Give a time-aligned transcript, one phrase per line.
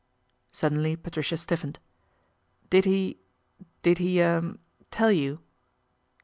[0.51, 1.77] Suddenly Patricia stiffened."
[2.71, 3.19] Did he
[3.83, 4.55] did he 2 er
[4.89, 5.41] tell you